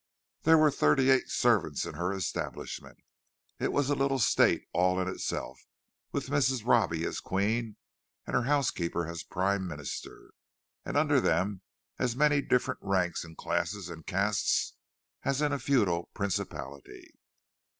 [0.41, 2.97] There were thirty eight servants in her establishment;
[3.59, 5.63] it was a little state all in itself,
[6.11, 6.65] with Mrs.
[6.65, 7.75] Robbie as queen,
[8.25, 10.31] and her housekeeper as prime minister,
[10.83, 11.61] and under them
[11.99, 14.73] as many different ranks and classes and castes
[15.21, 17.13] as in a feudal principality.